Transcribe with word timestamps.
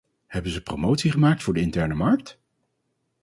Hebben 0.27 0.51
ze 0.51 0.61
promotie 0.63 1.11
gemaakt 1.11 1.43
voor 1.43 1.53
de 1.53 1.59
interne 1.61 1.93
markt? 1.93 2.39